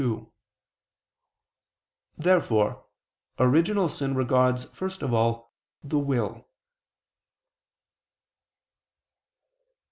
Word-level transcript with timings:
Therefore 2.17 2.87
original 3.37 3.87
sin 3.87 4.15
regards 4.15 4.63
first 4.73 5.03
of 5.03 5.13
all 5.13 5.53
the 5.83 5.99
will. 5.99 6.47